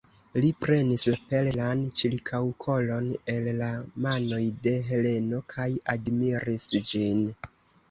Li 0.43 0.47
prenis 0.61 1.01
la 1.09 1.19
perlan 1.33 1.83
ĉirkaŭkolon 1.99 3.11
el 3.35 3.51
la 3.61 3.69
manoj 4.07 4.41
de 4.67 4.75
Heleno 4.89 5.45
kaj 5.55 5.69
admiris 5.97 6.69
ĝin. 6.91 7.25